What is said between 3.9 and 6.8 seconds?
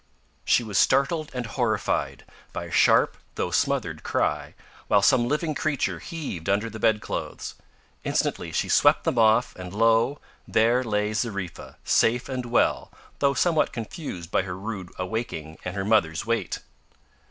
cry, while some living creature heaved under the